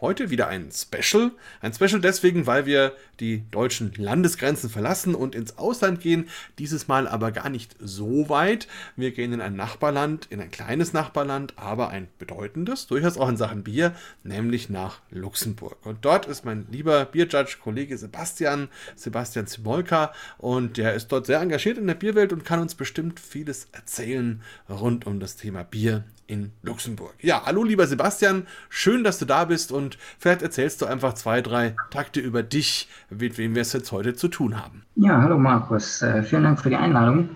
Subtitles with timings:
[0.00, 1.30] Heute wieder ein Special.
[1.60, 6.28] Ein Special deswegen, weil wir die deutschen Landesgrenzen verlassen und ins Ausland gehen.
[6.58, 8.66] Dieses Mal aber gar nicht so weit.
[8.96, 13.36] Wir gehen in ein Nachbarland, in ein kleines Nachbarland, aber ein bedeutendes, durchaus auch in
[13.36, 13.94] Sachen Bier,
[14.24, 15.76] nämlich nach Luxemburg.
[15.86, 20.12] Und dort ist mein lieber Bierjudge, Kollege Sebastian, Sebastian Zimolka.
[20.38, 24.42] Und der ist dort sehr engagiert in der Bierwelt und kann uns bestimmt vieles erzählen
[24.68, 27.14] rund um das Thema Bier in Luxemburg.
[27.20, 31.40] Ja, hallo lieber Sebastian, schön, dass du da bist und vielleicht erzählst du einfach zwei,
[31.40, 34.82] drei Takte über dich, mit wem wir es jetzt heute zu tun haben.
[34.96, 37.30] Ja, hallo Markus, äh, vielen Dank für die Einladung.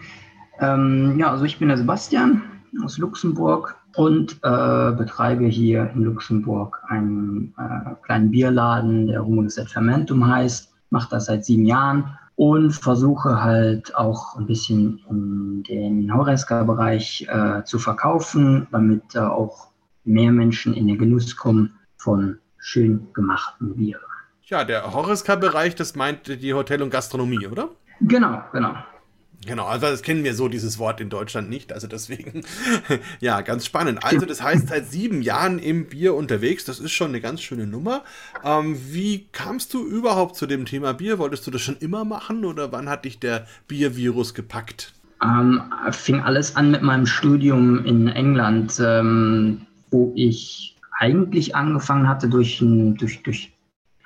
[0.60, 2.42] Ähm, ja, also ich bin der Sebastian
[2.82, 9.68] aus Luxemburg und äh, betreibe hier in Luxemburg einen äh, kleinen Bierladen, der Romulus et
[9.68, 12.04] Fermentum heißt, mache das seit sieben Jahren
[12.38, 19.72] und versuche halt auch ein bisschen in den Horeska-Bereich äh, zu verkaufen, damit äh, auch
[20.04, 24.00] mehr Menschen in den Genuss kommen von schön gemachten Bieren.
[24.44, 27.70] Ja, der Horeska-Bereich, das meint die Hotel- und Gastronomie, oder?
[28.00, 28.74] Genau, genau.
[29.46, 31.72] Genau, also das kennen wir so, dieses Wort in Deutschland nicht.
[31.72, 32.42] Also deswegen,
[33.20, 34.04] ja, ganz spannend.
[34.04, 37.66] Also das heißt, seit sieben Jahren im Bier unterwegs, das ist schon eine ganz schöne
[37.66, 38.02] Nummer.
[38.44, 41.18] Ähm, wie kamst du überhaupt zu dem Thema Bier?
[41.18, 44.92] Wolltest du das schon immer machen oder wann hat dich der Biervirus gepackt?
[45.22, 52.28] Ähm, fing alles an mit meinem Studium in England, ähm, wo ich eigentlich angefangen hatte
[52.28, 53.52] durch, durch, durch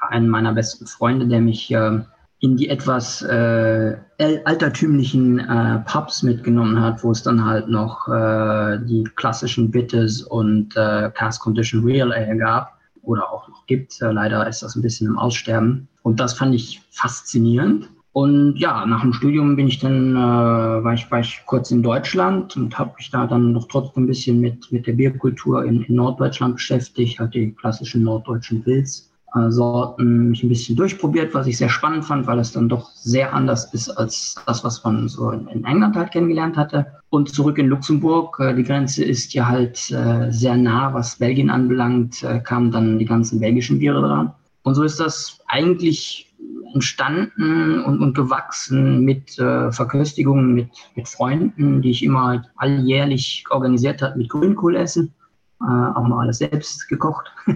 [0.09, 2.01] einen meiner besten Freunde, der mich äh,
[2.43, 8.79] in die etwas äh, altertümlichen äh, Pubs mitgenommen hat, wo es dann halt noch äh,
[8.85, 14.03] die klassischen Bitters und äh, Cast Condition Real Ale gab oder auch noch gibt.
[14.03, 15.87] Äh, leider ist das ein bisschen im Aussterben.
[16.03, 17.89] Und das fand ich faszinierend.
[18.11, 21.85] Und ja, nach dem Studium bin ich dann, äh, war, ich, war ich kurz in
[21.85, 25.83] Deutschland und habe mich da dann noch trotzdem ein bisschen mit, mit der Bierkultur in,
[25.83, 29.12] in Norddeutschland beschäftigt, halt die klassischen norddeutschen Wills
[29.49, 33.33] Sorten mich ein bisschen durchprobiert, was ich sehr spannend fand, weil es dann doch sehr
[33.33, 36.87] anders ist als das, was man so in England halt kennengelernt hatte.
[37.09, 41.51] Und zurück in Luxemburg, äh, die Grenze ist ja halt äh, sehr nah, was Belgien
[41.51, 44.33] anbelangt, äh, kamen dann die ganzen belgischen Biere dran.
[44.65, 46.33] Und so ist das eigentlich
[46.75, 53.45] entstanden und, und gewachsen mit äh, Verköstigungen mit, mit Freunden, die ich immer halt alljährlich
[53.51, 55.13] organisiert habe mit Grünkohlessen.
[55.61, 57.31] Äh, auch mal alles selbst gekocht.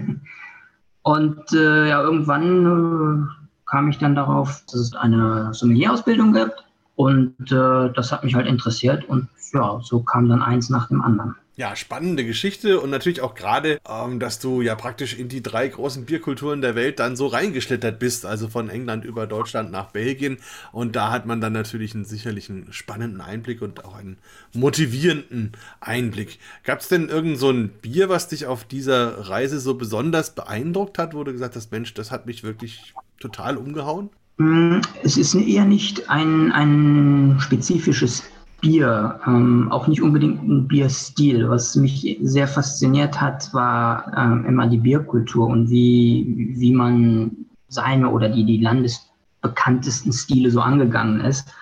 [1.07, 6.65] Und äh, ja, irgendwann äh, kam ich dann darauf, dass es eine Sommelier-Ausbildung gibt.
[6.97, 9.07] Und äh, das hat mich halt interessiert.
[9.07, 11.33] Und ja, so kam dann eins nach dem anderen.
[11.59, 15.67] Ja, spannende Geschichte und natürlich auch gerade, ähm, dass du ja praktisch in die drei
[15.67, 20.37] großen Bierkulturen der Welt dann so reingeschlittert bist, also von England über Deutschland nach Belgien.
[20.71, 24.19] Und da hat man dann natürlich einen sicherlichen spannenden Einblick und auch einen
[24.53, 26.37] motivierenden Einblick.
[26.63, 30.99] Gab es denn irgend so ein Bier, was dich auf dieser Reise so besonders beeindruckt
[30.99, 34.11] hat, wo du gesagt hast, Mensch, das hat mich wirklich total umgehauen?
[34.37, 38.25] Mm, es ist eher nicht ein, ein spezifisches
[38.61, 41.49] Bier, ähm, auch nicht unbedingt ein Bierstil.
[41.49, 47.31] Was mich sehr fasziniert hat, war ähm, immer die Bierkultur und wie, wie man
[47.67, 51.53] seine oder die, die landesbekanntesten Stile so angegangen ist.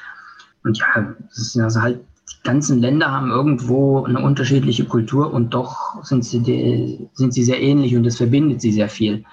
[0.63, 1.99] Und ja, das ist also halt,
[2.31, 7.61] die ganzen Länder haben irgendwo eine unterschiedliche Kultur und doch sind sie, sind sie sehr
[7.61, 9.25] ähnlich und es verbindet sie sehr viel.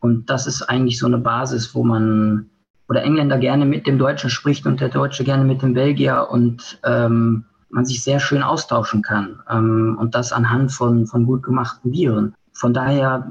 [0.00, 2.50] Und das ist eigentlich so eine Basis, wo man
[2.90, 6.80] oder Engländer gerne mit dem Deutschen spricht und der Deutsche gerne mit dem Belgier und
[6.84, 11.92] ähm, man sich sehr schön austauschen kann ähm, und das anhand von, von gut gemachten
[11.92, 12.34] Bieren.
[12.52, 13.30] Von daher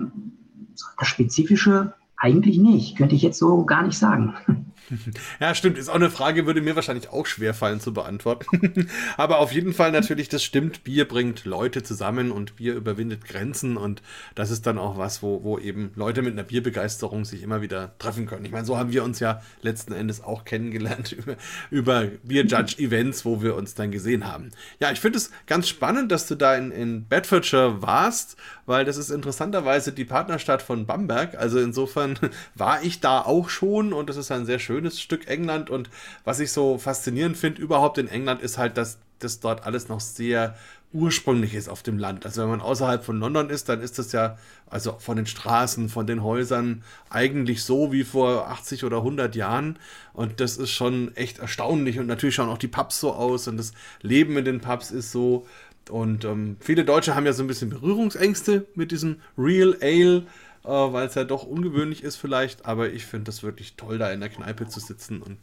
[0.98, 4.34] das Spezifische eigentlich nicht, könnte ich jetzt so gar nicht sagen.
[5.40, 5.78] Ja, stimmt.
[5.78, 8.90] Ist auch eine Frage, würde mir wahrscheinlich auch schwer fallen zu beantworten.
[9.18, 10.84] Aber auf jeden Fall natürlich, das stimmt.
[10.84, 13.78] Bier bringt Leute zusammen und Bier überwindet Grenzen.
[13.78, 14.02] Und
[14.36, 17.98] das ist dann auch was, wo, wo eben Leute mit einer Bierbegeisterung sich immer wieder
[18.00, 18.46] treffen können.
[18.46, 21.36] Ich meine, so haben wir uns ja letzten Endes auch kennengelernt über,
[21.70, 24.52] über Beer-Judge-Events, wo wir uns dann gesehen haben.
[24.80, 28.98] Ja, ich finde es ganz spannend, dass du da in, in Bedfordshire warst, weil das
[28.98, 31.36] ist interessanterweise die Partnerstadt von Bamberg.
[31.36, 32.20] Also insofern
[32.56, 35.90] war ich da auch schon und das ist ein sehr schönes schönes Stück England und
[36.24, 40.00] was ich so faszinierend finde überhaupt in England ist halt, dass das dort alles noch
[40.00, 40.56] sehr
[40.94, 42.26] ursprünglich ist auf dem Land.
[42.26, 44.38] Also wenn man außerhalb von London ist, dann ist das ja,
[44.68, 49.78] also von den Straßen, von den Häusern, eigentlich so wie vor 80 oder 100 Jahren.
[50.14, 52.00] Und das ist schon echt erstaunlich.
[52.00, 55.12] Und natürlich schauen auch die Pubs so aus und das Leben in den Pubs ist
[55.12, 55.46] so.
[55.92, 60.24] Und ähm, viele Deutsche haben ja so ein bisschen Berührungsängste mit diesem Real Ale
[60.70, 64.12] äh, weil es ja doch ungewöhnlich ist vielleicht, aber ich finde das wirklich toll, da
[64.12, 65.22] in der Kneipe zu sitzen.
[65.22, 65.38] Und,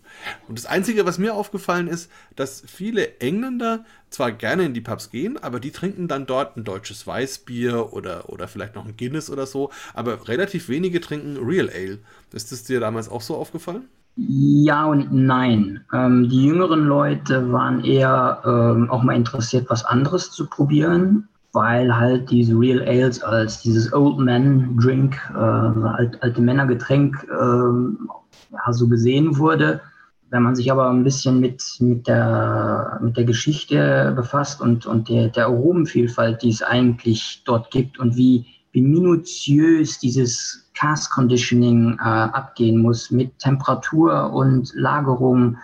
[0.47, 5.11] und das Einzige, was mir aufgefallen ist, dass viele Engländer zwar gerne in die Pubs
[5.11, 9.29] gehen, aber die trinken dann dort ein deutsches Weißbier oder, oder vielleicht noch ein Guinness
[9.29, 11.99] oder so, aber relativ wenige trinken Real Ale.
[12.33, 13.89] Ist das dir damals auch so aufgefallen?
[14.15, 15.85] Ja und nein.
[15.93, 21.97] Ähm, die jüngeren Leute waren eher ähm, auch mal interessiert, was anderes zu probieren weil
[21.97, 28.73] halt diese Real Ales als dieses Old Man Drink, äh, alt, alte Männergetränk, äh, ja,
[28.73, 29.81] so gesehen wurde.
[30.29, 35.09] Wenn man sich aber ein bisschen mit, mit, der, mit der Geschichte befasst und, und
[35.09, 41.97] der, der Aromenvielfalt, die es eigentlich dort gibt und wie, wie minutiös dieses Cast Conditioning
[41.99, 45.57] äh, abgehen muss mit Temperatur und Lagerung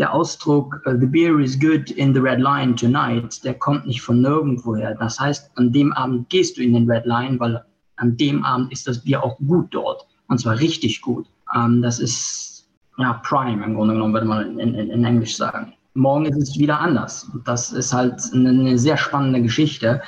[0.00, 4.00] der Ausdruck uh, The beer is good in the Red Line tonight, der kommt nicht
[4.00, 4.96] von nirgendwoher.
[4.98, 7.62] Das heißt, an dem Abend gehst du in den Red Line, weil
[7.96, 10.06] an dem Abend ist das Bier auch gut dort.
[10.28, 11.26] Und zwar richtig gut.
[11.54, 12.66] Ähm, das ist
[12.98, 15.74] ja Prime im Grunde genommen, würde man in, in, in Englisch sagen.
[15.94, 17.24] Morgen ist es wieder anders.
[17.32, 20.00] Und das ist halt eine, eine sehr spannende Geschichte.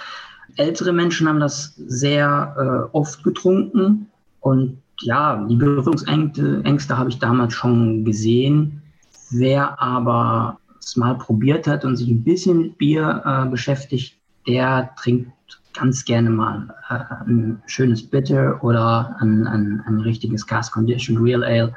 [0.57, 4.09] Ältere Menschen haben das sehr äh, oft getrunken
[4.41, 8.82] und ja, die Berührungsängste habe ich damals schon gesehen.
[9.33, 14.91] Wer aber es mal probiert hat und sich ein bisschen mit Bier äh, beschäftigt, der
[15.01, 15.33] trinkt
[15.75, 21.45] ganz gerne mal äh, ein schönes Bitter oder ein, ein, ein richtiges Cast Condition Real
[21.45, 21.75] Ale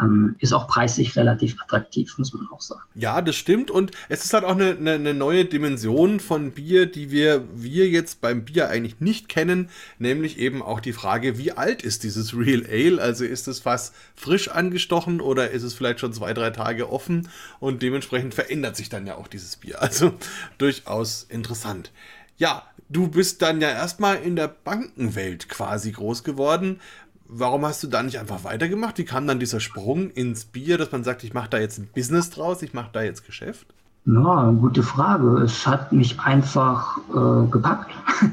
[0.00, 2.82] ähm, ist auch preislich relativ attraktiv, muss man auch sagen.
[2.94, 3.70] Ja, das stimmt.
[3.70, 7.88] Und es ist halt auch eine, eine, eine, neue Dimension von Bier, die wir, wir
[7.88, 9.68] jetzt beim Bier eigentlich nicht kennen,
[9.98, 13.02] nämlich eben auch die Frage, wie alt ist dieses Real Ale?
[13.02, 17.28] Also ist es fast frisch angestochen oder ist es vielleicht schon zwei, drei Tage offen?
[17.60, 19.82] Und dementsprechend verändert sich dann ja auch dieses Bier.
[19.82, 20.14] Also
[20.58, 21.92] durchaus interessant.
[22.38, 26.80] Ja, du bist dann ja erstmal in der Bankenwelt quasi groß geworden
[27.34, 28.98] warum hast du da nicht einfach weitergemacht?
[28.98, 31.88] Wie kam dann dieser Sprung ins Bier, dass man sagt, ich mache da jetzt ein
[31.94, 33.66] Business draus, ich mache da jetzt Geschäft?
[34.04, 35.42] Ja, gute Frage.
[35.42, 37.90] Es hat mich einfach äh, gepackt.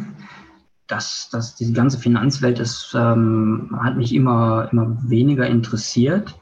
[0.87, 6.33] Das, das, diese ganze Finanzwelt das, ähm, hat mich immer, immer weniger interessiert.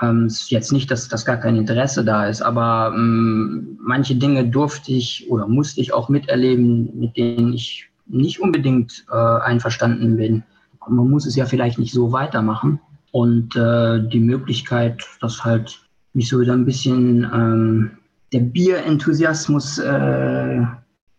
[0.00, 4.46] Ähm, ist jetzt nicht, dass, dass gar kein Interesse da ist, aber ähm, manche Dinge
[4.46, 10.44] durfte ich oder musste ich auch miterleben, mit denen ich nicht unbedingt äh, einverstanden bin
[10.88, 12.80] man muss es ja vielleicht nicht so weitermachen.
[13.10, 15.80] Und äh, die Möglichkeit, dass halt
[16.14, 17.90] mich so wieder ein bisschen ähm,
[18.32, 20.62] der Bierenthusiasmus äh,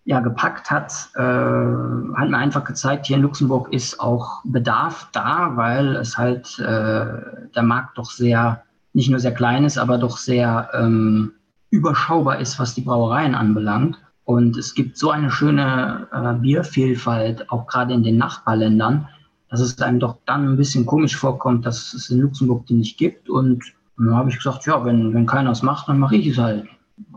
[0.05, 5.51] ja, gepackt hat, äh, hat mir einfach gezeigt, hier in Luxemburg ist auch Bedarf da,
[5.55, 7.21] weil es halt äh,
[7.55, 8.63] der Markt doch sehr,
[8.93, 11.33] nicht nur sehr klein ist, aber doch sehr ähm,
[11.69, 13.97] überschaubar ist, was die Brauereien anbelangt.
[14.25, 19.07] Und es gibt so eine schöne äh, Biervielfalt, auch gerade in den Nachbarländern,
[19.53, 22.97] dass es einem doch dann ein bisschen komisch vorkommt, dass es in Luxemburg die nicht
[22.97, 23.29] gibt.
[23.29, 23.63] Und
[23.97, 26.65] dann habe ich gesagt, ja, wenn, wenn keiner es macht, dann mache ich es halt.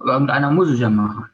[0.04, 1.24] Irgendeiner muss es ja machen.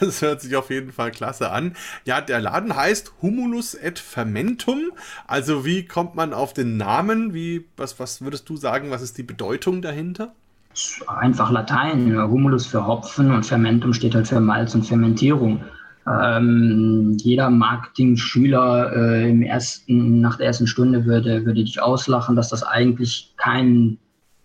[0.00, 1.74] Das hört sich auf jeden Fall klasse an.
[2.04, 4.90] Ja, der Laden heißt Humulus et Fermentum.
[5.28, 7.32] Also wie kommt man auf den Namen?
[7.32, 10.32] Wie, was, was würdest du sagen, was ist die Bedeutung dahinter?
[11.06, 12.20] Einfach Latein.
[12.20, 15.62] Humulus für Hopfen und Fermentum steht halt für Malz und Fermentierung.
[16.06, 22.48] Ähm, jeder Marketing-Schüler äh, im ersten, nach der ersten Stunde würde, würde dich auslachen, dass
[22.48, 23.98] das eigentlich kein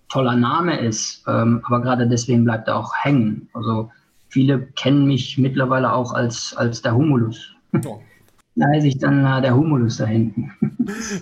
[0.09, 1.23] toller Name ist.
[1.27, 3.49] Ähm, aber gerade deswegen bleibt er auch hängen.
[3.53, 3.89] Also
[4.29, 7.53] viele kennen mich mittlerweile auch als, als der Humulus.
[7.85, 7.99] Oh.
[8.55, 10.51] Da heiße ich dann äh, der Humulus da hinten.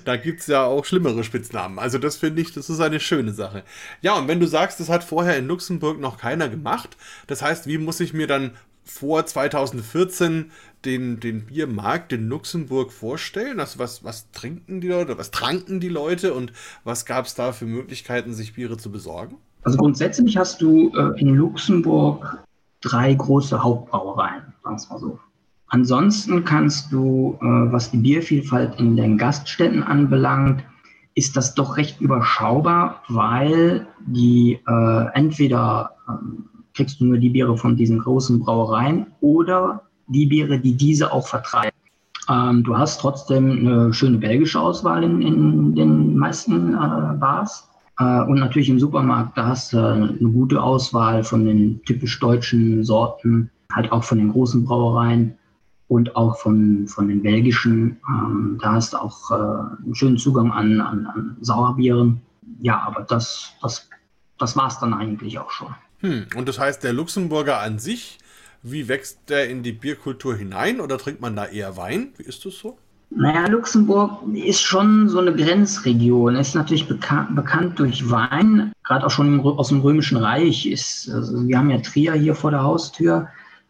[0.03, 1.79] Da gibt es ja auch schlimmere Spitznamen.
[1.79, 3.63] Also das finde ich, das ist eine schöne Sache.
[4.01, 6.97] Ja, und wenn du sagst, das hat vorher in Luxemburg noch keiner gemacht,
[7.27, 8.51] das heißt, wie muss ich mir dann
[8.83, 10.51] vor 2014
[10.85, 13.59] den, den Biermarkt in Luxemburg vorstellen?
[13.59, 17.51] Also was, was trinken die Leute, was tranken die Leute und was gab es da
[17.51, 19.37] für Möglichkeiten, sich Biere zu besorgen?
[19.63, 22.43] Also grundsätzlich hast du äh, in Luxemburg
[22.81, 25.19] drei große Hauptbrauereien, sagen wir mal so.
[25.67, 30.63] Ansonsten kannst du, äh, was die Biervielfalt in den Gaststätten anbelangt,
[31.15, 37.57] ist das doch recht überschaubar, weil die äh, entweder ähm, kriegst du nur die Biere
[37.57, 41.77] von diesen großen Brauereien oder die Biere, die diese auch vertreiben.
[42.29, 47.69] Ähm, du hast trotzdem eine schöne belgische Auswahl in, in den meisten äh, Bars.
[47.99, 52.83] Äh, und natürlich im Supermarkt, da hast du eine gute Auswahl von den typisch deutschen
[52.83, 55.37] Sorten, halt auch von den großen Brauereien
[55.87, 57.97] und auch von, von den belgischen.
[58.09, 62.21] Ähm, da hast du auch äh, einen schönen Zugang an, an, an Sauerbieren.
[62.59, 63.89] Ja, aber das, das,
[64.39, 65.67] das war es dann eigentlich auch schon.
[66.03, 68.19] Hm, und das heißt, der Luxemburger an sich,
[68.61, 72.09] wie wächst der in die Bierkultur hinein oder trinkt man da eher Wein?
[72.17, 72.77] Wie ist das so?
[73.09, 79.11] Naja, Luxemburg ist schon so eine Grenzregion, ist natürlich beka bekannt durch Wein, gerade auch
[79.11, 80.65] schon aus dem Römischen Reich.
[80.65, 83.29] Ist, also wir haben ja Trier hier vor der Haustür.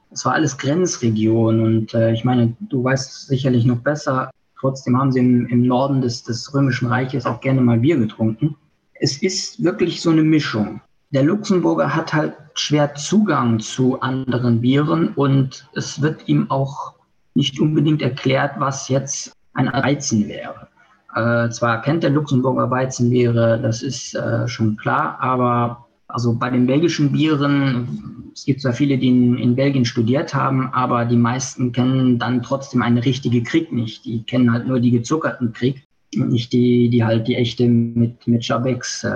[0.10, 5.12] Das war alles Grenzregion und äh, ich meine, du weißt sicherlich noch besser, trotzdem haben
[5.12, 8.56] sie im, im Norden des, des Römischen Reiches auch gerne mal Bier getrunken.
[8.94, 10.82] Es ist wirklich so eine Mischung.
[11.13, 16.93] Der Luxemburger hat halt schwer Zugang zu anderen Bieren und es wird ihm auch
[17.36, 20.70] nicht unbedingt erklärt, was jetzt ein Weizen wäre.
[21.13, 26.65] Äh, zwar kennt der Luxemburger Weizenbiere, das ist äh, schon klar, aber also bei den
[26.65, 31.72] belgischen Bieren, es gibt zwar viele, die in, in, Belgien studiert haben, aber die meisten
[31.72, 34.03] kennen dann trotzdem eine richtige Krieg nicht.
[34.05, 35.84] Die kennen halt nur die gezuckerten Krieg
[36.15, 39.12] und nicht die, die halt die echte mit, mit Chabex äh,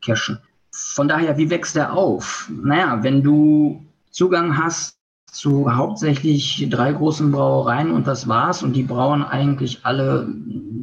[0.00, 0.38] kirschen.
[0.94, 2.50] Von daher, wie wächst der auf?
[2.50, 4.96] Naja, wenn du Zugang hast
[5.36, 8.62] zu hauptsächlich drei großen Brauereien und das war's.
[8.62, 10.28] Und die brauen eigentlich alle,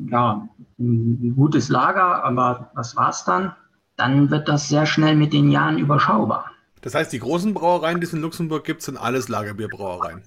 [0.09, 0.47] ja,
[0.79, 3.53] ein gutes Lager, aber das war's dann.
[3.95, 6.45] Dann wird das sehr schnell mit den Jahren überschaubar.
[6.81, 10.21] Das heißt, die großen Brauereien, die es in Luxemburg gibt, sind alles Lagerbierbrauereien.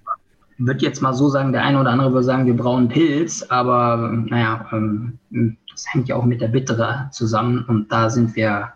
[0.59, 3.43] Ich würde jetzt mal so sagen, der eine oder andere würde sagen, wir brauen Pilz,
[3.51, 5.19] aber naja, ähm,
[5.71, 8.73] das hängt ja auch mit der Bittere zusammen und da sind wir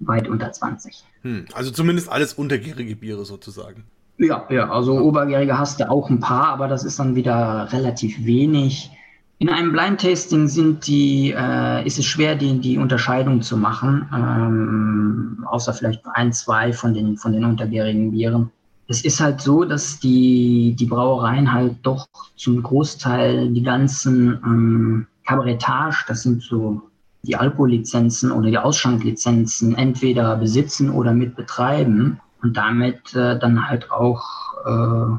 [0.00, 1.04] weit unter 20.
[1.22, 3.84] Hm, also zumindest alles untergärige Biere sozusagen.
[4.18, 8.24] Ja, ja, also Oberjährige hast du auch ein paar, aber das ist dann wieder relativ
[8.24, 8.90] wenig.
[9.38, 14.08] In einem Blind Tasting sind die, äh, ist es schwer, die, die Unterscheidung zu machen,
[14.12, 18.50] ähm, außer vielleicht ein, zwei von den, von den untergärigen Bieren.
[18.88, 25.06] Es ist halt so, dass die, die Brauereien halt doch zum Großteil die ganzen ähm,
[25.24, 26.87] Cabaretage, das sind so
[27.28, 33.90] die Alkohollizenzen oder die Ausschanklizenzen, entweder besitzen oder mit betreiben und damit äh, dann halt
[33.90, 34.24] auch
[34.66, 35.18] äh,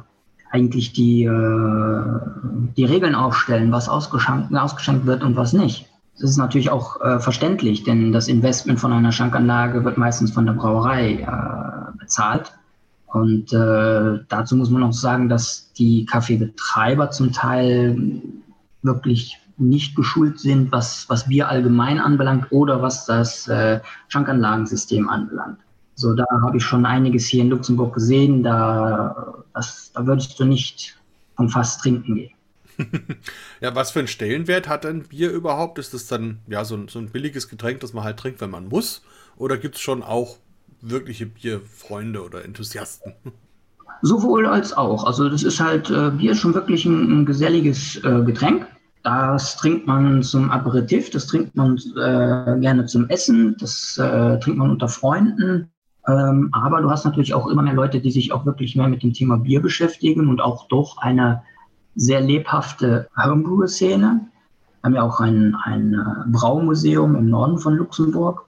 [0.51, 2.03] eigentlich die, äh,
[2.75, 5.87] die Regeln aufstellen, was ausgeschenkt, ausgeschenkt wird und was nicht.
[6.19, 10.45] Das ist natürlich auch äh, verständlich, denn das Investment von einer Schankanlage wird meistens von
[10.45, 12.51] der Brauerei äh, bezahlt.
[13.07, 18.21] Und äh, dazu muss man auch sagen, dass die Kaffeebetreiber zum Teil
[18.81, 25.59] wirklich nicht geschult sind, was, was Bier allgemein anbelangt oder was das äh, Schankanlagensystem anbelangt.
[25.95, 28.41] So, da habe ich schon einiges hier in Luxemburg gesehen.
[28.41, 30.97] Da, das, da würdest du nicht
[31.35, 32.31] vom Fass trinken gehen.
[33.61, 35.77] ja, was für einen Stellenwert hat ein Bier überhaupt?
[35.77, 38.49] Ist das dann ja so ein, so ein billiges Getränk, das man halt trinkt, wenn
[38.49, 39.01] man muss?
[39.35, 40.37] Oder gibt es schon auch
[40.81, 43.13] wirkliche Bierfreunde oder Enthusiasten?
[44.01, 45.03] Sowohl als auch.
[45.03, 48.65] Also das ist halt, äh, Bier ist schon wirklich ein, ein geselliges äh, Getränk.
[49.03, 54.59] Das trinkt man zum Aperitif, das trinkt man äh, gerne zum Essen, das äh, trinkt
[54.59, 55.69] man unter Freunden.
[56.07, 59.03] Ähm, aber du hast natürlich auch immer mehr Leute, die sich auch wirklich mehr mit
[59.03, 61.43] dem Thema Bier beschäftigen und auch doch eine
[61.95, 64.21] sehr lebhafte Homebrew-Szene.
[64.81, 68.45] Wir haben ja auch ein, ein äh, Braumuseum im Norden von Luxemburg.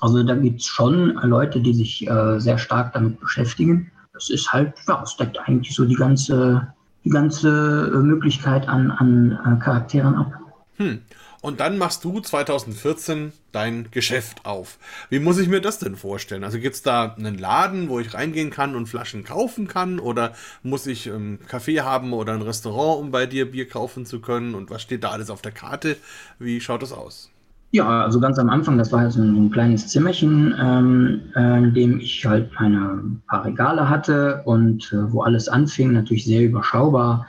[0.00, 3.90] Also da gibt es schon Leute, die sich äh, sehr stark damit beschäftigen.
[4.12, 6.74] Das ist halt, ja, es deckt eigentlich so die ganze,
[7.04, 10.32] die ganze äh, Möglichkeit an, an äh, Charakteren ab.
[10.76, 11.00] Hm.
[11.40, 14.78] Und dann machst du 2014 dein Geschäft auf.
[15.08, 16.42] Wie muss ich mir das denn vorstellen?
[16.42, 20.00] Also gibt es da einen Laden, wo ich reingehen kann und Flaschen kaufen kann?
[20.00, 24.20] Oder muss ich einen Kaffee haben oder ein Restaurant, um bei dir Bier kaufen zu
[24.20, 24.56] können?
[24.56, 25.96] Und was steht da alles auf der Karte?
[26.40, 27.30] Wie schaut das aus?
[27.70, 31.58] Ja, also ganz am Anfang, das war halt so ein, ein kleines Zimmerchen, ähm, äh,
[31.58, 36.44] in dem ich halt meine paar Regale hatte und äh, wo alles anfing, natürlich sehr
[36.44, 37.26] überschaubar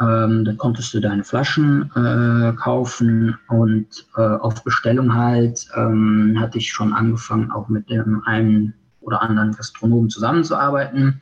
[0.00, 6.58] ähm, da konntest du deine Flaschen äh, kaufen und äh, auf Bestellung halt ähm, hatte
[6.58, 11.20] ich schon angefangen, auch mit dem einen oder anderen Gastronomen zusammenzuarbeiten.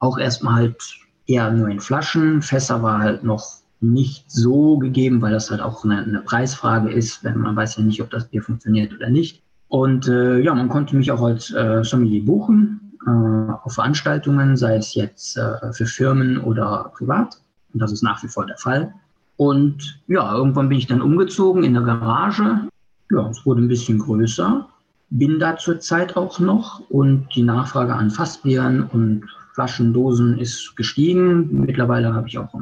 [0.00, 0.82] Auch erstmal halt
[1.26, 2.40] eher nur in Flaschen.
[2.40, 3.44] Fässer war halt noch
[3.92, 7.84] nicht so gegeben, weil das halt auch eine, eine Preisfrage ist, wenn man weiß ja
[7.84, 9.42] nicht, ob das Bier funktioniert oder nicht.
[9.68, 14.76] Und äh, ja, man konnte mich auch als äh, Sommelier buchen äh, auf Veranstaltungen, sei
[14.76, 17.40] es jetzt äh, für Firmen oder privat.
[17.72, 18.94] Und das ist nach wie vor der Fall.
[19.36, 22.68] Und ja, irgendwann bin ich dann umgezogen in der Garage.
[23.10, 24.68] Ja, es wurde ein bisschen größer.
[25.10, 29.24] Bin da zurzeit auch noch und die Nachfrage an Fassbieren und
[29.54, 31.60] Flaschendosen ist gestiegen.
[31.60, 32.54] Mittlerweile habe ich auch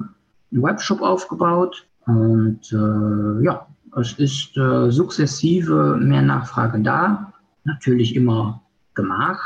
[0.53, 3.67] Webshop aufgebaut und äh, ja,
[3.99, 7.33] es ist äh, sukzessive mehr Nachfrage da.
[7.65, 8.63] Natürlich immer
[8.95, 9.41] Gemach.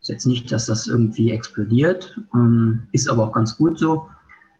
[0.00, 4.08] Ist jetzt nicht, dass das irgendwie explodiert, ähm, ist aber auch ganz gut so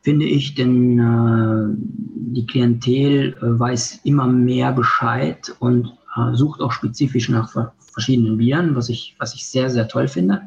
[0.02, 1.76] finde ich, denn äh,
[2.32, 7.54] die Klientel äh, weiß immer mehr Bescheid und äh, sucht auch spezifisch nach
[7.92, 10.42] verschiedenen Bieren, was ich, was ich sehr, sehr toll finde.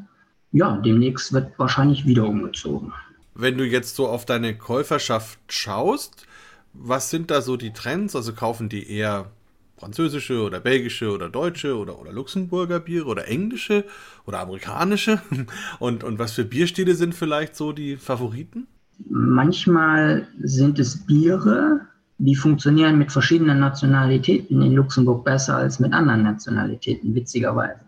[0.52, 2.92] Ja, demnächst wird wahrscheinlich wieder umgezogen.
[3.34, 6.28] Wenn du jetzt so auf deine Käuferschaft schaust,
[6.74, 8.16] was sind da so die Trends?
[8.16, 9.32] Also kaufen die eher
[9.78, 13.86] französische oder belgische oder deutsche oder, oder Luxemburger Biere oder englische
[14.26, 15.22] oder amerikanische?
[15.80, 18.68] Und, und was für Bierstile sind vielleicht so die Favoriten?
[19.10, 21.82] Manchmal sind es Biere,
[22.20, 27.80] die funktionieren mit verschiedenen Nationalitäten in Luxemburg besser als mit anderen Nationalitäten, witzigerweise.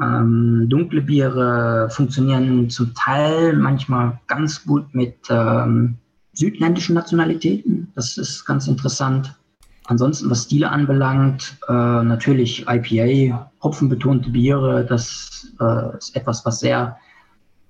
[0.00, 5.96] Ähm, dunkle Biere funktionieren zum Teil manchmal ganz gut mit ähm,
[6.32, 7.90] südländischen Nationalitäten.
[7.94, 9.34] Das ist ganz interessant.
[9.86, 16.98] Ansonsten, was Stile anbelangt, äh, natürlich IPA, hopfenbetonte Biere, das äh, ist etwas, was sehr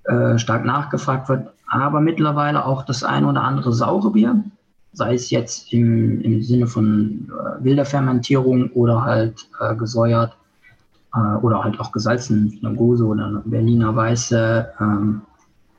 [0.04, 1.48] äh, stark nachgefragt wird.
[1.68, 4.42] Aber mittlerweile auch das eine oder andere saure Bier,
[4.92, 10.36] sei es jetzt im, im Sinne von äh, wilder Fermentierung oder halt äh, gesäuert
[11.14, 14.68] äh, oder halt auch gesalzen, wie eine Gose oder eine Berliner Weiße.
[14.80, 15.22] Ähm,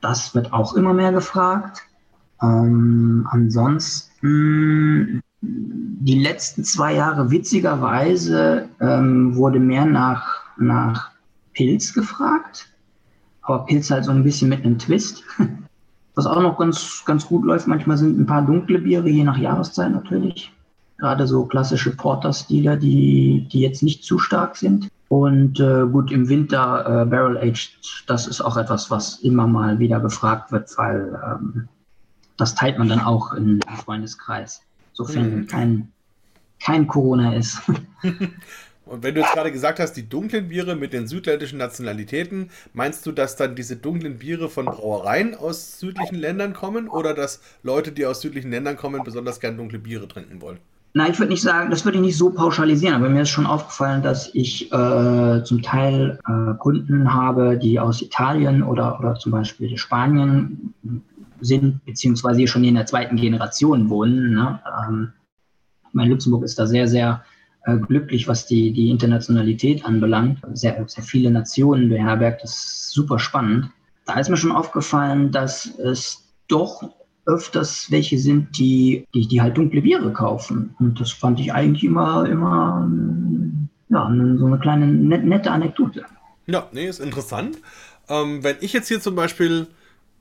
[0.00, 1.82] das wird auch immer mehr gefragt.
[2.42, 11.10] Ähm, ansonsten die letzten zwei Jahre witzigerweise ähm, wurde mehr nach, nach
[11.54, 12.68] Pilz gefragt.
[13.42, 15.22] Aber Pilz halt so ein bisschen mit einem Twist.
[16.14, 19.38] Was auch noch ganz, ganz gut läuft, manchmal sind ein paar dunkle Biere, je nach
[19.38, 20.52] Jahreszeit natürlich.
[21.00, 24.88] Gerade so klassische Porter-Stile, die, die jetzt nicht zu stark sind.
[25.08, 29.78] Und äh, gut, im Winter äh, Barrel Aged, das ist auch etwas, was immer mal
[29.78, 31.68] wieder gefragt wird, weil ähm,
[32.36, 35.46] das teilt man dann auch in, im Freundeskreis, sofern mhm.
[35.46, 35.92] kein,
[36.60, 37.60] kein Corona ist.
[38.90, 43.06] Und wenn du jetzt gerade gesagt hast, die dunklen Biere mit den südländischen Nationalitäten, meinst
[43.06, 47.92] du, dass dann diese dunklen Biere von Brauereien aus südlichen Ländern kommen oder dass Leute,
[47.92, 50.58] die aus südlichen Ländern kommen, besonders gern dunkle Biere trinken wollen?
[50.92, 53.46] Nein, ich würde nicht sagen, das würde ich nicht so pauschalisieren, aber mir ist schon
[53.46, 59.30] aufgefallen, dass ich äh, zum Teil äh, Kunden habe, die aus Italien oder, oder zum
[59.30, 60.74] Beispiel Spanien
[61.40, 64.34] sind, beziehungsweise schon in der zweiten Generation wohnen.
[64.34, 64.60] Ne?
[64.88, 65.12] Ähm,
[65.92, 67.24] mein Luxemburg ist da sehr, sehr
[67.66, 70.40] äh, glücklich, was die, die Internationalität anbelangt.
[70.54, 73.70] Sehr, sehr viele Nationen beherbergt, das ist super spannend.
[74.06, 76.82] Da ist mir schon aufgefallen, dass es doch
[77.30, 80.74] öfters welche sind, die, die, die halt dunkle Biere kaufen.
[80.78, 82.90] Und das fand ich eigentlich immer, immer
[83.88, 86.04] ja, so eine kleine nette Anekdote.
[86.46, 87.58] Ja, nee, ist interessant.
[88.08, 89.68] Ähm, wenn ich jetzt hier zum Beispiel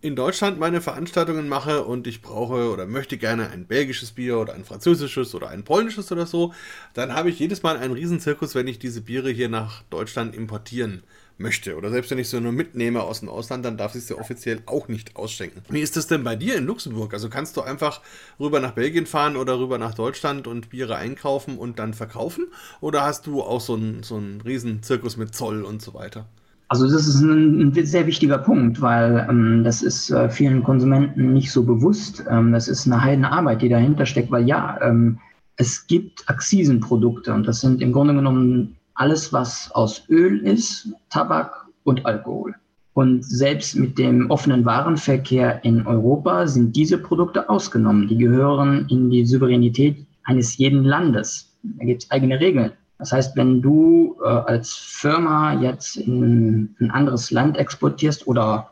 [0.02, 4.54] in Deutschland meine Veranstaltungen mache und ich brauche oder möchte gerne ein belgisches Bier oder
[4.54, 6.54] ein französisches oder ein polnisches oder so,
[6.94, 11.04] dann habe ich jedes Mal einen Riesenzirkus, wenn ich diese Biere hier nach Deutschland importieren
[11.40, 11.76] möchte.
[11.76, 14.62] Oder selbst wenn ich sie nur mitnehme aus dem Ausland, dann darf ich sie offiziell
[14.66, 15.62] auch nicht ausschenken.
[15.70, 17.14] Wie ist das denn bei dir in Luxemburg?
[17.14, 18.02] Also kannst du einfach
[18.40, 22.48] rüber nach Belgien fahren oder rüber nach Deutschland und Biere einkaufen und dann verkaufen?
[22.82, 26.26] Oder hast du auch so einen, so einen Riesenzirkus mit Zoll und so weiter?
[26.70, 31.34] Also das ist ein, ein sehr wichtiger Punkt, weil ähm, das ist äh, vielen Konsumenten
[31.34, 32.24] nicht so bewusst.
[32.30, 35.18] Ähm, das ist eine heidene Arbeit, die dahinter steckt, weil ja, ähm,
[35.56, 41.66] es gibt Akzisenprodukte und das sind im Grunde genommen alles, was aus Öl ist, Tabak
[41.84, 42.54] und Alkohol.
[42.94, 48.10] Und selbst mit dem offenen Warenverkehr in Europa sind diese Produkte ausgenommen.
[48.10, 51.58] Die gehören in die Souveränität eines jeden Landes.
[51.64, 52.74] Da gibt es eigene Regeln.
[52.98, 58.72] Das heißt, wenn du äh, als Firma jetzt in ein anderes Land exportierst oder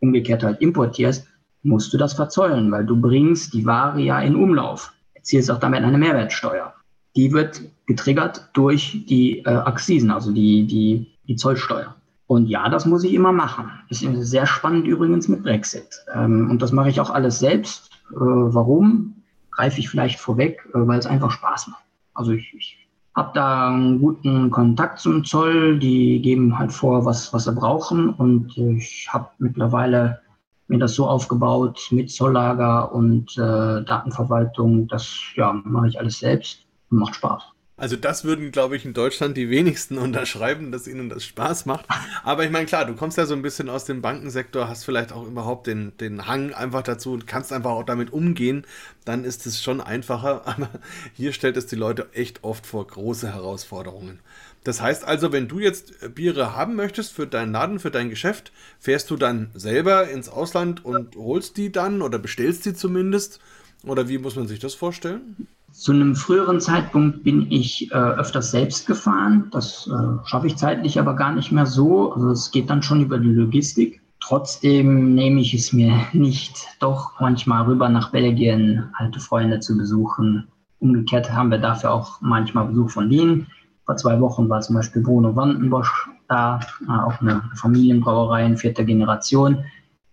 [0.00, 1.26] umgekehrt halt importierst,
[1.62, 4.94] musst du das verzollen, weil du bringst die Ware ja in Umlauf.
[5.12, 6.72] Erzielst auch damit eine Mehrwertsteuer.
[7.16, 11.94] Die wird getriggert durch die äh, Accisen, also die, die, die Zollsteuer.
[12.26, 13.70] Und ja, das muss ich immer machen.
[13.88, 16.04] Ist sehr spannend übrigens mit Brexit.
[16.12, 17.90] Ähm, und das mache ich auch alles selbst.
[18.10, 19.22] Äh, warum?
[19.52, 21.84] Greife ich vielleicht vorweg, äh, weil es einfach Spaß macht.
[22.14, 25.78] Also ich, ich habe da einen guten Kontakt zum Zoll.
[25.78, 28.10] Die geben halt vor, was, was sie brauchen.
[28.10, 30.20] Und ich habe mittlerweile
[30.66, 34.88] mir das so aufgebaut mit Zolllager und äh, Datenverwaltung.
[34.88, 37.42] Das ja, mache ich alles selbst und macht Spaß.
[37.78, 41.84] Also das würden, glaube ich, in Deutschland die wenigsten unterschreiben, dass ihnen das Spaß macht.
[42.24, 45.12] Aber ich meine, klar, du kommst ja so ein bisschen aus dem Bankensektor, hast vielleicht
[45.12, 48.66] auch überhaupt den, den Hang einfach dazu und kannst einfach auch damit umgehen.
[49.04, 50.46] Dann ist es schon einfacher.
[50.46, 50.70] Aber
[51.12, 54.20] hier stellt es die Leute echt oft vor große Herausforderungen.
[54.64, 58.52] Das heißt also, wenn du jetzt Biere haben möchtest für deinen Laden, für dein Geschäft,
[58.80, 63.38] fährst du dann selber ins Ausland und holst die dann oder bestellst die zumindest?
[63.84, 65.46] Oder wie muss man sich das vorstellen?
[65.72, 69.48] Zu einem früheren Zeitpunkt bin ich äh, öfters selbst gefahren.
[69.50, 72.12] Das äh, schaffe ich zeitlich aber gar nicht mehr so.
[72.12, 74.00] Also es geht dann schon über die Logistik.
[74.20, 80.48] Trotzdem nehme ich es mir nicht, doch manchmal rüber nach Belgien alte Freunde zu besuchen.
[80.78, 83.46] Umgekehrt haben wir dafür auch manchmal Besuch von denen.
[83.84, 88.84] Vor zwei Wochen war zum Beispiel Bruno Wandenbosch da, äh, auch eine Familienbrauerei in vierter
[88.84, 89.64] Generation,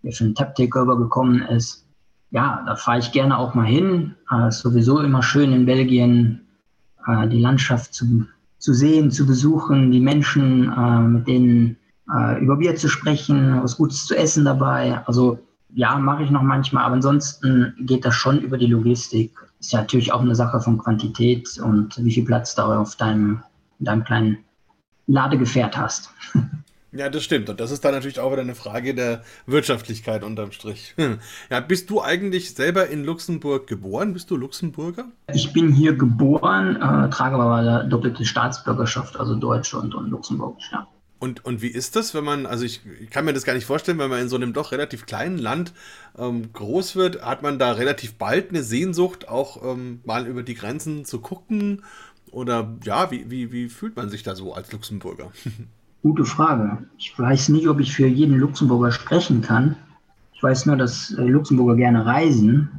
[0.03, 1.82] der für einen Tap Takeover gekommen ist.
[2.33, 4.15] Ja, da fahre ich gerne auch mal hin.
[4.29, 6.41] Äh, sowieso immer schön in Belgien
[7.07, 8.25] äh, die Landschaft zu,
[8.57, 11.77] zu sehen, zu besuchen, die Menschen, äh, mit denen
[12.11, 14.99] äh, über Bier zu sprechen, was Gutes zu essen dabei.
[15.05, 15.39] Also
[15.75, 19.31] ja, mache ich noch manchmal, aber ansonsten geht das schon über die Logistik.
[19.59, 23.43] Ist ja natürlich auch eine Sache von Quantität und wie viel Platz du auf deinem,
[23.77, 24.37] deinem kleinen
[25.05, 26.09] Ladegefährt hast.
[26.95, 27.49] Ja, das stimmt.
[27.49, 30.95] Und das ist dann natürlich auch wieder eine Frage der Wirtschaftlichkeit unterm Strich.
[31.49, 34.13] Ja, bist du eigentlich selber in Luxemburg geboren?
[34.13, 35.05] Bist du Luxemburger?
[35.33, 40.87] Ich bin hier geboren, äh, trage aber doppelte Staatsbürgerschaft, also Deutsche und, und Luxemburgisch, ja.
[41.19, 43.65] Und, und wie ist das, wenn man, also ich, ich, kann mir das gar nicht
[43.65, 45.73] vorstellen, wenn man in so einem doch relativ kleinen Land
[46.17, 50.53] ähm, groß wird, hat man da relativ bald eine Sehnsucht, auch ähm, mal über die
[50.53, 51.83] Grenzen zu gucken?
[52.29, 55.31] Oder ja, wie, wie, wie fühlt man sich da so als Luxemburger?
[56.03, 56.79] Gute Frage.
[56.97, 59.77] Ich weiß nicht, ob ich für jeden Luxemburger sprechen kann.
[60.33, 62.69] Ich weiß nur, dass äh, Luxemburger gerne reisen.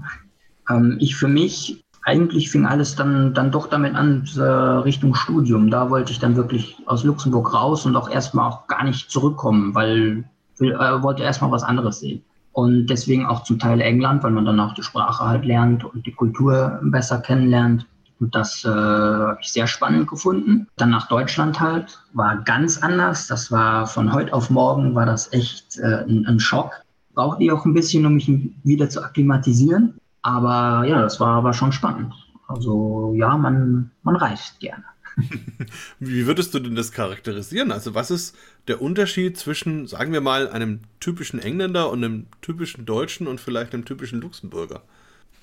[0.68, 5.70] Ähm, ich für mich eigentlich fing alles dann, dann doch damit an, äh, Richtung Studium.
[5.70, 9.74] Da wollte ich dann wirklich aus Luxemburg raus und auch erstmal auch gar nicht zurückkommen,
[9.74, 10.24] weil
[10.60, 12.22] ich äh, wollte erstmal was anderes sehen.
[12.52, 16.04] Und deswegen auch zum Teil England, weil man dann auch die Sprache halt lernt und
[16.04, 17.87] die Kultur besser kennenlernt.
[18.24, 20.66] Und das äh, habe ich sehr spannend gefunden.
[20.76, 23.26] Dann nach Deutschland halt, war ganz anders.
[23.26, 26.70] Das war von heute auf morgen, war das echt äh, ein, ein Schock.
[27.12, 28.30] Brauchte ich auch ein bisschen, um mich
[28.62, 30.00] wieder zu akklimatisieren.
[30.22, 32.14] Aber ja, das war aber schon spannend.
[32.48, 34.84] Also ja, man, man reist gerne.
[36.00, 37.72] Wie würdest du denn das charakterisieren?
[37.72, 38.34] Also was ist
[38.68, 43.74] der Unterschied zwischen, sagen wir mal, einem typischen Engländer und einem typischen Deutschen und vielleicht
[43.74, 44.80] einem typischen Luxemburger?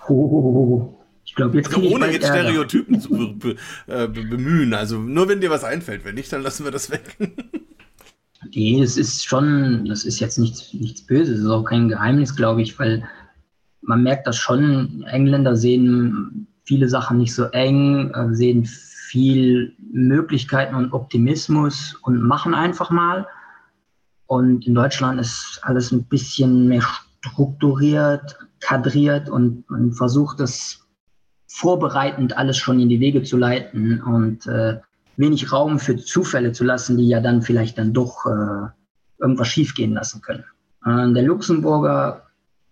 [0.07, 1.00] Oh,
[1.31, 3.55] ich glaube, jetzt also ohne jetzt Stereotypen zu be be
[3.87, 4.73] äh, be bemühen.
[4.73, 6.03] Also nur wenn dir was einfällt.
[6.03, 7.15] Wenn nicht, dann lassen wir das weg.
[8.53, 11.37] nee, es ist schon, das ist jetzt nichts, nichts Böses.
[11.37, 13.07] Es ist auch kein Geheimnis, glaube ich, weil
[13.79, 20.75] man merkt das schon, Engländer sehen viele Sachen nicht so eng, äh, sehen viel Möglichkeiten
[20.75, 23.25] und Optimismus und machen einfach mal.
[24.25, 26.83] Und in Deutschland ist alles ein bisschen mehr
[27.21, 30.80] strukturiert, kadriert und man versucht das
[31.53, 34.79] vorbereitend alles schon in die Wege zu leiten und äh,
[35.17, 38.67] wenig Raum für Zufälle zu lassen, die ja dann vielleicht dann doch äh,
[39.19, 40.45] irgendwas schiefgehen lassen können.
[40.85, 42.23] Äh, der Luxemburger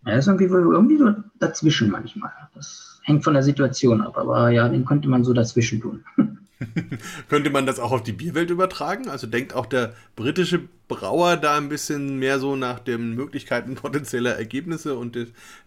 [0.05, 2.31] er ist irgendwie, irgendwie so dazwischen manchmal.
[2.55, 6.03] Das hängt von der Situation ab, aber ja, den könnte man so dazwischen tun.
[7.29, 9.09] könnte man das auch auf die Bierwelt übertragen?
[9.09, 14.35] Also denkt auch der britische Brauer da ein bisschen mehr so nach den Möglichkeiten potenzieller
[14.35, 15.17] Ergebnisse und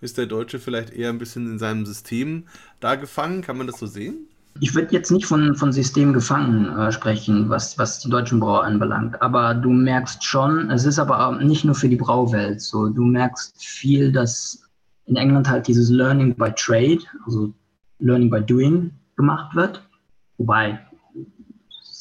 [0.01, 2.45] ist der Deutsche vielleicht eher ein bisschen in seinem System
[2.81, 3.43] da gefangen?
[3.43, 4.29] Kann man das so sehen?
[4.61, 8.65] Ich würde jetzt nicht von, von System gefangen äh, sprechen, was, was die deutschen Brauer
[8.65, 9.21] anbelangt.
[9.23, 12.89] Aber du merkst schon, es ist aber nicht nur für die Brauwelt so.
[12.89, 14.63] Du merkst viel, dass
[15.07, 17.53] in England halt dieses Learning by Trade, also
[17.99, 19.83] Learning by Doing gemacht wird.
[20.39, 20.79] Wobei,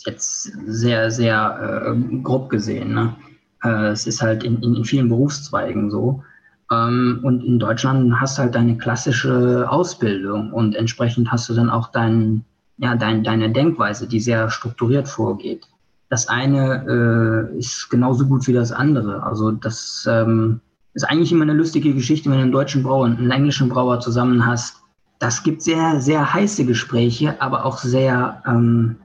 [0.06, 2.94] jetzt sehr, sehr äh, grob gesehen.
[2.94, 3.16] Ne?
[3.64, 6.24] Äh, es ist halt in, in, in vielen Berufszweigen so.
[6.72, 11.70] Ähm, und in Deutschland hast du halt deine klassische Ausbildung und entsprechend hast du dann
[11.70, 12.46] auch dein,
[12.78, 15.68] ja, dein, deine Denkweise, die sehr strukturiert vorgeht.
[16.10, 19.24] Das eine äh, ist genauso gut wie das andere.
[19.24, 20.60] Also das ähm,
[20.94, 24.00] ist eigentlich immer eine lustige Geschichte, wenn du einen deutschen Brauer und einen englischen Brauer
[24.00, 24.81] zusammen hast.
[25.22, 28.96] Das gibt sehr, sehr heiße Gespräche, aber auch sehr, ähm,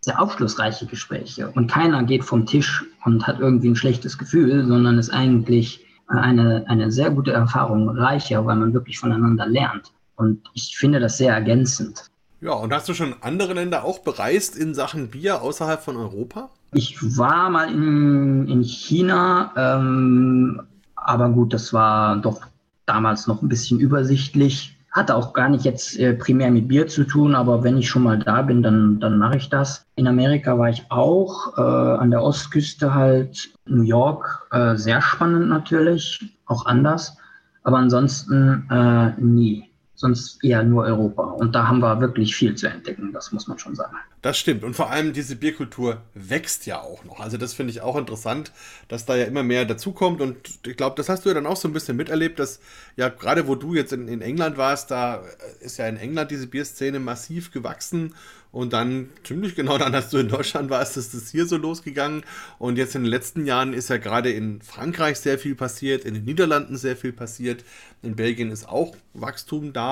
[0.00, 1.50] sehr aufschlussreiche Gespräche.
[1.50, 6.64] Und keiner geht vom Tisch und hat irgendwie ein schlechtes Gefühl, sondern ist eigentlich eine,
[6.68, 9.92] eine sehr gute Erfahrung, reicher, weil man wirklich voneinander lernt.
[10.16, 12.10] Und ich finde das sehr ergänzend.
[12.40, 16.48] Ja, und hast du schon andere Länder auch bereist in Sachen Bier außerhalb von Europa?
[16.72, 20.62] Ich war mal in, in China, ähm,
[20.96, 22.40] aber gut, das war doch
[22.86, 24.78] damals noch ein bisschen übersichtlich.
[24.92, 28.02] Hatte auch gar nicht jetzt äh, primär mit Bier zu tun, aber wenn ich schon
[28.02, 29.86] mal da bin, dann, dann mache ich das.
[29.96, 35.48] In Amerika war ich auch, äh, an der Ostküste halt, New York, äh, sehr spannend
[35.48, 37.16] natürlich, auch anders.
[37.62, 39.71] Aber ansonsten äh, nie
[40.02, 41.22] sonst eher nur Europa.
[41.22, 43.96] Und da haben wir wirklich viel zu entdecken, das muss man schon sagen.
[44.20, 44.62] Das stimmt.
[44.62, 47.20] Und vor allem diese Bierkultur wächst ja auch noch.
[47.20, 48.52] Also das finde ich auch interessant,
[48.88, 50.20] dass da ja immer mehr dazukommt.
[50.20, 50.36] Und
[50.66, 52.60] ich glaube, das hast du ja dann auch so ein bisschen miterlebt, dass
[52.96, 55.22] ja gerade wo du jetzt in, in England warst, da
[55.60, 58.14] ist ja in England diese Bierszene massiv gewachsen.
[58.52, 62.22] Und dann, ziemlich genau dann, als du in Deutschland warst, ist es hier so losgegangen.
[62.58, 66.12] Und jetzt in den letzten Jahren ist ja gerade in Frankreich sehr viel passiert, in
[66.12, 67.64] den Niederlanden sehr viel passiert.
[68.02, 69.91] In Belgien ist auch Wachstum da.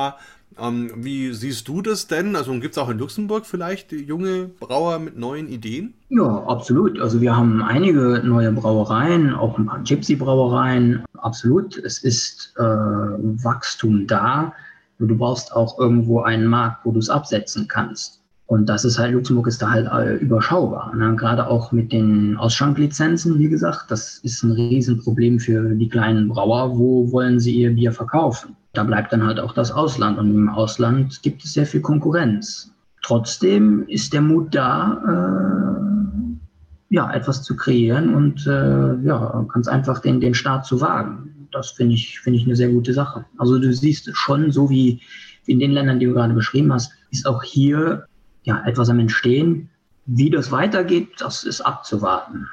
[0.59, 2.37] Ähm, wie siehst du das denn?
[2.37, 5.95] Also gibt es auch in Luxemburg vielleicht junge Brauer mit neuen Ideen?
[6.09, 7.01] Ja, absolut.
[7.01, 11.05] Also wir haben einige neue Brauereien, auch ein paar Gypsy-Brauereien.
[11.19, 11.77] Absolut.
[11.79, 14.53] Es ist äh, Wachstum da.
[14.99, 18.21] Du brauchst auch irgendwo einen Markt, wo du es absetzen kannst.
[18.47, 20.95] Und das ist halt, Luxemburg ist da halt äh, überschaubar.
[20.95, 21.15] Ne?
[21.15, 26.77] Gerade auch mit den Ausschanklizenzen, wie gesagt, das ist ein Riesenproblem für die kleinen Brauer.
[26.77, 28.57] Wo wollen sie ihr Bier verkaufen?
[28.73, 30.19] Da bleibt dann halt auch das Ausland.
[30.19, 32.73] Und im Ausland gibt es sehr viel Konkurrenz.
[33.03, 40.01] Trotzdem ist der Mut da, äh, ja, etwas zu kreieren und äh, ja, ganz einfach
[40.01, 41.49] den, den Start zu wagen.
[41.53, 43.25] Das finde ich, finde ich eine sehr gute Sache.
[43.39, 45.01] Also du siehst schon, so wie
[45.47, 48.07] in den Ländern, die du gerade beschrieben hast, ist auch hier
[48.43, 49.71] ja, etwas am Entstehen.
[50.07, 52.49] Wie das weitergeht, das ist abzuwarten.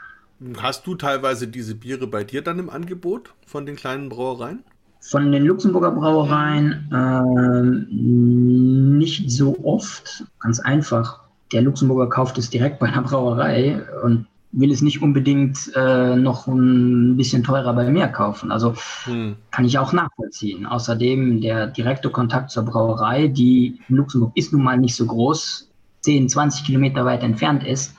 [0.62, 4.64] Hast du teilweise diese Biere bei dir dann im Angebot von den kleinen Brauereien?
[5.10, 10.26] Von den Luxemburger Brauereien äh, nicht so oft.
[10.40, 11.22] Ganz einfach.
[11.54, 16.48] Der Luxemburger kauft es direkt bei einer Brauerei und will es nicht unbedingt äh, noch
[16.48, 18.52] ein bisschen teurer bei mir kaufen.
[18.52, 18.74] Also
[19.06, 19.38] hm.
[19.52, 20.66] kann ich auch nachvollziehen.
[20.66, 25.70] Außerdem der direkte Kontakt zur Brauerei, die in Luxemburg ist nun mal nicht so groß,
[26.02, 27.96] 10, 20 Kilometer weit entfernt ist,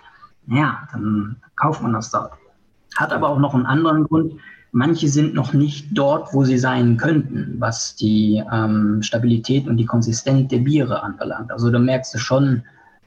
[0.47, 2.33] ja, dann kauft man das dort.
[2.97, 4.35] Hat aber auch noch einen anderen Grund.
[4.73, 9.87] Manche sind noch nicht dort, wo sie sein könnten, was die ähm, Stabilität und die
[9.87, 11.51] Konsistenz der Biere anbelangt.
[11.51, 12.63] Also da merkst du schon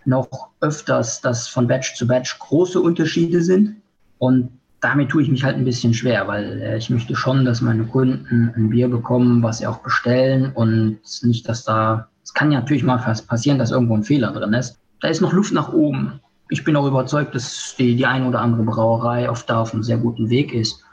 [0.06, 3.76] noch öfters, dass von Batch zu Batch große Unterschiede sind.
[4.17, 7.62] Und damit tue ich mich halt ein bisschen schwer, weil äh, ich möchte schon, dass
[7.62, 12.52] meine Kunden ein Bier bekommen, was sie auch bestellen und nicht, dass da, es kann
[12.52, 15.74] ja natürlich mal passieren, dass irgendwo ein Fehler drin ist da ist noch Luft nach
[15.74, 16.21] oben.
[16.50, 19.84] Ich bin auch überzeugt, dass die, die eine oder andere Brauerei oft da auf einem
[19.84, 20.84] sehr guten Weg ist.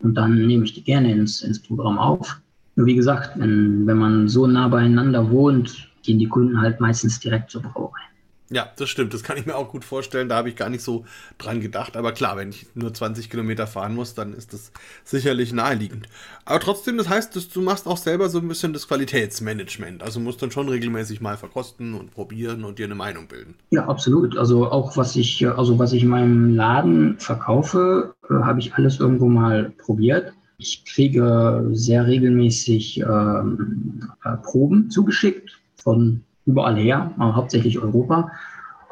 [0.00, 2.40] Und dann nehme ich die gerne ins, ins Programm auf.
[2.76, 7.18] Nur wie gesagt, wenn, wenn man so nah beieinander wohnt, gehen die Kunden halt meistens
[7.18, 8.07] direkt zur Brauerei.
[8.50, 9.12] Ja, das stimmt.
[9.12, 10.28] Das kann ich mir auch gut vorstellen.
[10.28, 11.04] Da habe ich gar nicht so
[11.36, 11.96] dran gedacht.
[11.96, 14.72] Aber klar, wenn ich nur 20 Kilometer fahren muss, dann ist das
[15.04, 16.08] sicherlich naheliegend.
[16.46, 20.02] Aber trotzdem, das heißt, dass du machst auch selber so ein bisschen das Qualitätsmanagement.
[20.02, 23.54] Also musst dann schon regelmäßig mal verkosten und probieren und dir eine Meinung bilden.
[23.70, 24.38] Ja, absolut.
[24.38, 28.98] Also auch was ich, also was ich in meinem Laden verkaufe, äh, habe ich alles
[28.98, 30.32] irgendwo mal probiert.
[30.56, 38.32] Ich kriege sehr regelmäßig ähm, äh, Proben zugeschickt von überall her, hauptsächlich Europa,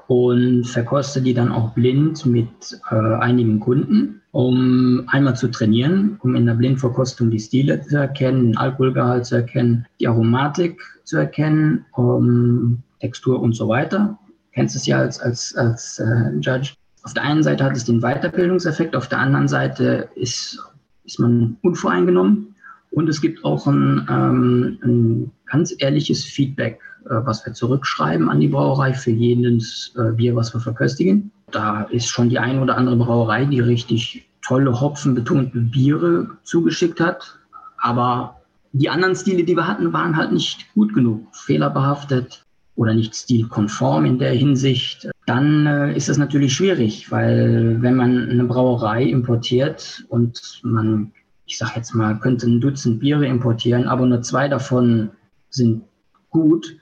[0.08, 2.48] und verkoste die dann auch blind mit
[2.90, 8.52] äh, einigen Kunden, um einmal zu trainieren, um in der Blindverkostung die Stile zu erkennen,
[8.52, 14.16] den Alkoholgehalt zu erkennen, die Aromatik zu erkennen, um Textur und so weiter.
[14.52, 16.74] Kennst es ja als, als, als äh, Judge.
[17.02, 20.62] Auf der einen Seite hat es den Weiterbildungseffekt, auf der anderen Seite ist,
[21.04, 22.55] ist man unvoreingenommen
[22.96, 28.40] und es gibt auch ein, ähm, ein ganz ehrliches Feedback äh, was wir zurückschreiben an
[28.40, 31.30] die Brauerei für jedes äh, Bier, was wir verköstigen.
[31.52, 37.38] Da ist schon die eine oder andere Brauerei, die richtig tolle hopfenbetonte Biere zugeschickt hat.
[37.78, 38.40] Aber
[38.72, 44.04] die anderen Stile, die wir hatten, waren halt nicht gut genug, fehlerbehaftet oder nicht stilkonform
[44.04, 45.08] in der Hinsicht.
[45.26, 51.12] Dann äh, ist es natürlich schwierig, weil wenn man eine Brauerei importiert und man,
[51.46, 55.10] ich sag jetzt mal, könnte ein Dutzend Biere importieren, aber nur zwei davon
[55.48, 55.84] sind
[56.30, 56.76] gut,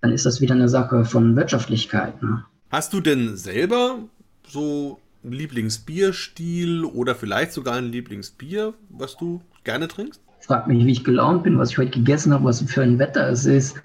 [0.00, 2.22] dann ist das wieder eine Sache von Wirtschaftlichkeit.
[2.22, 2.44] Ne?
[2.70, 3.98] Hast du denn selber
[4.46, 10.20] so einen Lieblingsbierstil oder vielleicht sogar ein Lieblingsbier, was du gerne trinkst?
[10.40, 13.28] Frag mich, wie ich gelaunt bin, was ich heute gegessen habe, was für ein Wetter
[13.28, 13.80] es ist.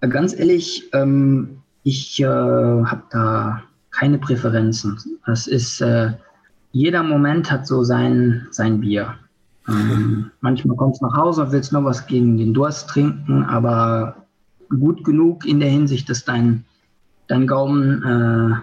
[0.00, 4.98] Ganz ehrlich, ähm, ich äh, habe da keine Präferenzen.
[5.26, 6.12] Es ist, äh,
[6.72, 9.14] jeder Moment hat so sein, sein Bier.
[9.68, 14.26] Ähm, manchmal kommst du nach Hause und willst nur was gegen den Durst trinken, aber
[14.68, 16.64] gut genug in der Hinsicht, dass dein,
[17.26, 18.56] dein Gaumen äh,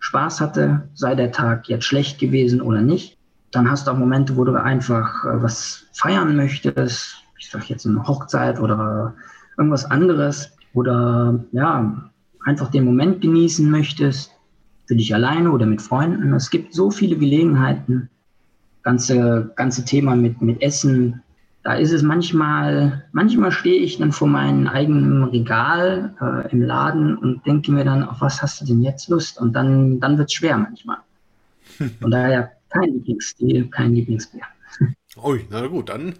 [0.00, 3.16] Spaß hatte, sei der Tag jetzt schlecht gewesen oder nicht.
[3.50, 7.86] Dann hast du auch Momente, wo du einfach äh, was feiern möchtest, ich sag jetzt
[7.86, 9.14] eine Hochzeit oder
[9.56, 12.10] irgendwas anderes oder ja,
[12.44, 14.32] einfach den Moment genießen möchtest,
[14.86, 16.34] für dich alleine oder mit Freunden.
[16.34, 18.08] Es gibt so viele Gelegenheiten.
[18.82, 21.22] Ganze, ganze Thema mit, mit Essen,
[21.62, 27.16] da ist es manchmal, manchmal stehe ich dann vor meinem eigenen Regal äh, im Laden
[27.16, 29.40] und denke mir dann, auf was hast du denn jetzt Lust?
[29.40, 30.98] Und dann, dann wird es schwer manchmal.
[32.00, 34.42] Von daher kein Lieblingsstil, kein Lieblingsbier.
[35.22, 36.14] Ui, na gut, dann.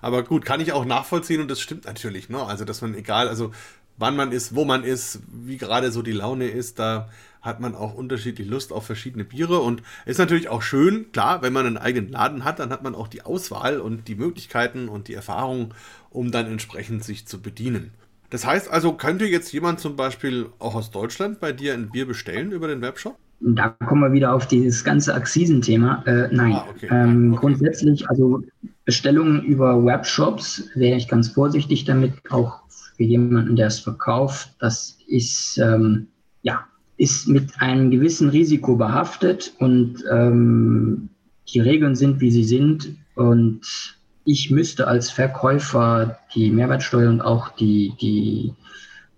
[0.00, 2.42] Aber gut, kann ich auch nachvollziehen und das stimmt natürlich, ne?
[2.42, 3.50] Also, dass man egal, also
[3.98, 7.08] wann man ist, wo man ist, wie gerade so die Laune ist, da
[7.46, 11.52] hat man auch unterschiedlich Lust auf verschiedene Biere und ist natürlich auch schön, klar, wenn
[11.52, 15.08] man einen eigenen Laden hat, dann hat man auch die Auswahl und die Möglichkeiten und
[15.08, 15.72] die Erfahrung,
[16.10, 17.92] um dann entsprechend sich zu bedienen.
[18.30, 22.06] Das heißt also, könnte jetzt jemand zum Beispiel auch aus Deutschland bei dir ein Bier
[22.06, 23.16] bestellen über den Webshop?
[23.40, 26.02] Da kommen wir wieder auf dieses ganze Akzisenthema.
[26.06, 26.88] Äh, nein, ah, okay.
[26.90, 27.40] Ähm, okay.
[27.40, 28.42] grundsätzlich, also
[28.84, 32.60] Bestellungen über Webshops wäre ich ganz vorsichtig damit, auch
[32.96, 34.54] für jemanden, der es verkauft.
[34.58, 36.08] Das ist, ähm,
[36.42, 36.64] ja,
[36.96, 41.10] ist mit einem gewissen Risiko behaftet und ähm,
[41.48, 42.96] die Regeln sind, wie sie sind.
[43.14, 48.54] Und ich müsste als Verkäufer die Mehrwertsteuer und auch die, die,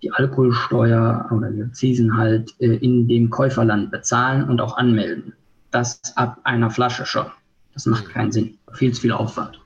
[0.01, 5.33] die Alkoholsteuer oder die Zinsen halt äh, in dem Käuferland bezahlen und auch anmelden.
[5.71, 7.27] Das ab einer Flasche schon.
[7.73, 8.11] Das macht mhm.
[8.11, 8.57] keinen Sinn.
[8.73, 9.59] Viel zu viel Aufwand.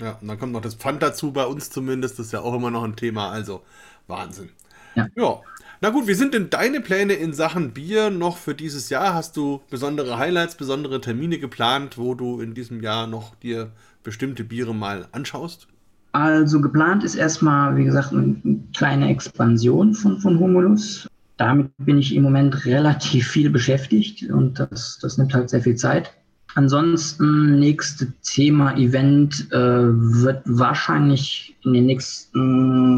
[0.00, 2.18] Ja, und dann kommt noch das Pfand dazu, bei uns zumindest.
[2.18, 3.30] Das ist ja auch immer noch ein Thema.
[3.30, 3.62] Also
[4.06, 4.50] Wahnsinn.
[4.94, 5.08] Ja.
[5.16, 5.40] ja.
[5.84, 9.12] Na gut, wie sind denn deine Pläne in Sachen Bier noch für dieses Jahr?
[9.12, 13.70] Hast du besondere Highlights, besondere Termine geplant, wo du in diesem Jahr noch dir
[14.02, 15.68] bestimmte Biere mal anschaust?
[16.12, 18.34] Also geplant ist erstmal, wie gesagt, eine
[18.74, 21.06] kleine Expansion von, von Humulus.
[21.36, 25.76] Damit bin ich im Moment relativ viel beschäftigt und das, das nimmt halt sehr viel
[25.76, 26.14] Zeit.
[26.54, 32.93] Ansonsten, nächste Thema Event äh, wird wahrscheinlich in den nächsten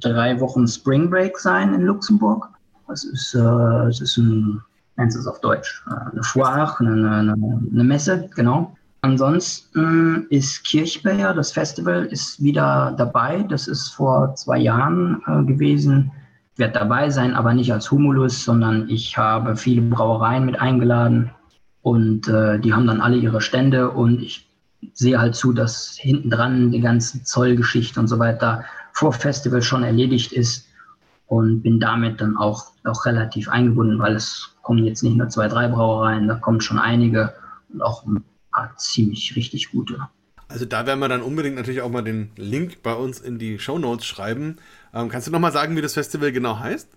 [0.00, 2.48] drei Wochen Spring Break sein in Luxemburg.
[2.88, 4.60] Das ist, äh, das ist ein,
[4.96, 8.76] nennt es auf Deutsch, äh, eine Foire, eine, eine, eine, Messe, genau.
[9.00, 13.42] Ansonsten ist Kirchbeer, das Festival, ist wieder dabei.
[13.42, 16.12] Das ist vor zwei Jahren äh, gewesen.
[16.56, 21.30] Wird dabei sein, aber nicht als Humulus, sondern ich habe viele Brauereien mit eingeladen
[21.80, 24.48] und äh, die haben dann alle ihre Stände und ich
[24.92, 29.82] sehe halt zu, dass hinten dran die ganze Zollgeschichte und so weiter vor Festival schon
[29.82, 30.68] erledigt ist
[31.26, 35.48] und bin damit dann auch, auch relativ eingebunden, weil es kommen jetzt nicht nur zwei,
[35.48, 37.32] drei Brauereien, da kommen schon einige
[37.72, 39.98] und auch ein paar ziemlich richtig gute.
[40.48, 43.58] Also da werden wir dann unbedingt natürlich auch mal den Link bei uns in die
[43.58, 44.56] Show Notes schreiben.
[44.92, 46.88] Ähm, kannst du noch mal sagen, wie das Festival genau heißt?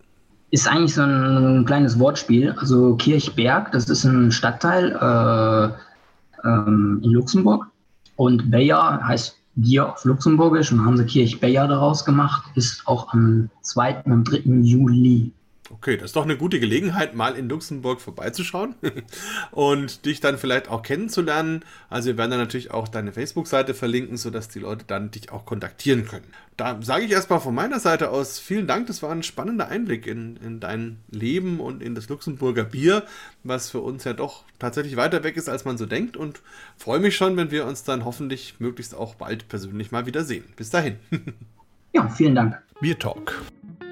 [0.52, 2.56] ist eigentlich so ein kleines Wortspiel.
[2.58, 7.68] Also Kirchberg, das ist ein Stadtteil äh, ähm, in Luxemburg.
[8.16, 12.44] Und Bayer heißt Bier auf Luxemburgisch und haben sie Kirchbayer daraus gemacht.
[12.56, 14.04] Ist auch am 2.
[14.04, 14.40] und 3.
[14.62, 15.32] Juli
[15.72, 18.76] Okay, das ist doch eine gute Gelegenheit, mal in Luxemburg vorbeizuschauen
[19.52, 21.66] und dich dann vielleicht auch kennenzulernen.
[21.90, 25.46] Also wir werden dann natürlich auch deine Facebook-Seite verlinken, sodass die Leute dann dich auch
[25.46, 26.26] kontaktieren können.
[26.56, 28.86] Da sage ich erstmal von meiner Seite aus vielen Dank.
[28.88, 33.04] Das war ein spannender Einblick in, in dein Leben und in das Luxemburger Bier,
[33.44, 36.16] was für uns ja doch tatsächlich weiter weg ist, als man so denkt.
[36.16, 36.42] Und
[36.78, 40.46] freue mich schon, wenn wir uns dann hoffentlich möglichst auch bald persönlich mal wieder sehen.
[40.56, 40.98] Bis dahin.
[41.94, 42.62] ja, vielen Dank.
[42.80, 43.34] Bier Talk